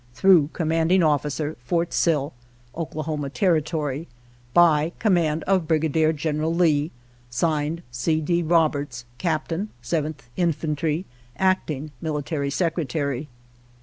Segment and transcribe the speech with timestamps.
[0.15, 2.33] (Thro' Commanding Officer, Fort Sill,
[2.73, 3.29] O.
[3.35, 4.07] T.)
[4.51, 6.89] By Command of Brigadier General Lee.
[7.29, 8.19] (Signed) C.
[8.19, 8.41] D.
[8.41, 11.05] Roberts, Captain, 7th Infantry,
[11.37, 13.29] Acting Military Secretary.